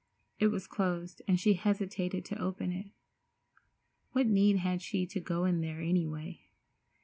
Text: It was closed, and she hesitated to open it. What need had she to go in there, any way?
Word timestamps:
It 0.39 0.47
was 0.47 0.65
closed, 0.65 1.21
and 1.27 1.39
she 1.39 1.53
hesitated 1.53 2.25
to 2.25 2.41
open 2.41 2.71
it. 2.71 2.87
What 4.13 4.25
need 4.25 4.55
had 4.57 4.81
she 4.81 5.05
to 5.05 5.19
go 5.19 5.45
in 5.45 5.61
there, 5.61 5.79
any 5.81 6.07
way? 6.07 6.41